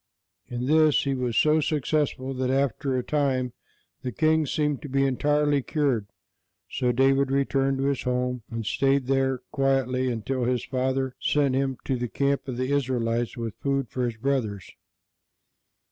[0.47, 3.53] In this he was so successful that after a time
[4.01, 6.07] the king seemed to be entirely cured;
[6.67, 11.77] so David returned to his home, and staid there quietly until his father sent him
[11.85, 14.71] to the camp of the Israelites, with food for his brothers.